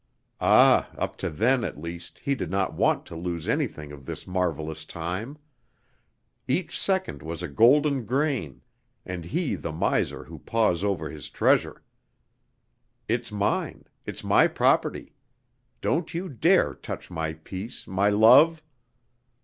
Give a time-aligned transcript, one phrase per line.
[0.39, 4.25] Ah, up to then at least he did not want to lose anything of this
[4.25, 5.37] marvelous time;
[6.47, 8.63] each second was a golden grain
[9.05, 11.83] and he the miser who paws over his treasure.
[13.07, 15.13] It's mine, it's my property.
[15.81, 18.63] Don't you dare touch my peace, my love!